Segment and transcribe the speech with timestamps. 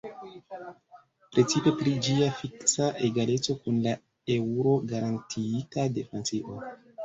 [1.33, 3.95] Precipe pri ĝia fiksa egaleco kun la
[4.39, 6.63] eŭro garantiita de Francio.